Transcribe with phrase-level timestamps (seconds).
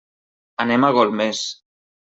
[0.65, 1.45] Anem a Golmés.